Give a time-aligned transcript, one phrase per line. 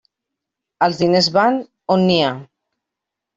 [0.85, 1.59] Els diners van
[1.97, 2.33] on n'hi ha.